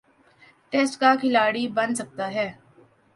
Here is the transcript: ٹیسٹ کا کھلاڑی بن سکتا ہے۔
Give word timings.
ٹیسٹ 0.73 0.99
کا 0.99 1.13
کھلاڑی 1.21 1.67
بن 1.77 1.93
سکتا 1.95 2.25
ہے۔ 2.33 2.47